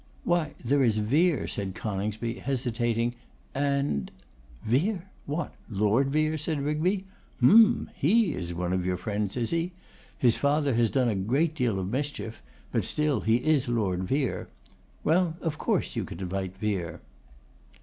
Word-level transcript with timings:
'Why, 0.23 0.55
there 0.65 0.83
is 0.83 0.97
Vere,' 0.97 1.45
said 1.45 1.75
Coningsby, 1.75 2.39
hesitating, 2.39 3.13
'and' 3.53 4.09
'Vere! 4.65 5.05
What 5.27 5.53
Lord 5.69 6.09
Vere?' 6.09 6.39
said 6.39 6.59
Rigby. 6.63 7.05
'Hum! 7.39 7.87
He 7.93 8.33
is 8.33 8.51
one 8.51 8.73
of 8.73 8.83
your 8.83 8.97
friends, 8.97 9.37
is 9.37 9.51
he? 9.51 9.73
His 10.17 10.37
father 10.37 10.73
has 10.73 10.89
done 10.89 11.07
a 11.09 11.13
great 11.13 11.53
deal 11.53 11.77
of 11.77 11.91
mischief, 11.91 12.41
but 12.71 12.83
still 12.83 13.21
he 13.21 13.45
is 13.45 13.69
Lord 13.69 14.03
Vere. 14.05 14.49
Well, 15.03 15.37
of 15.39 15.59
course, 15.59 15.95
you 15.95 16.03
can 16.03 16.19
invite 16.19 16.57
Vere. 16.57 16.99